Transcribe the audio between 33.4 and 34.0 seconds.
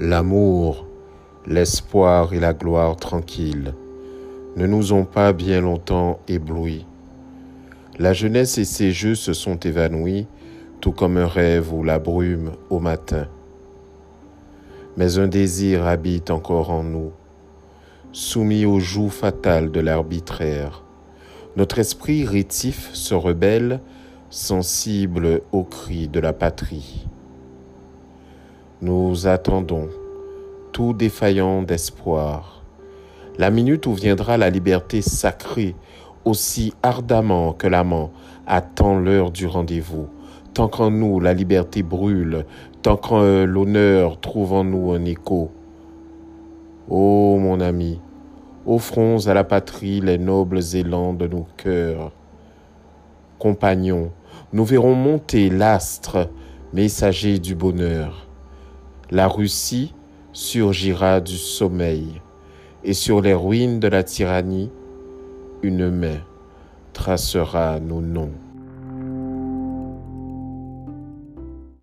minute où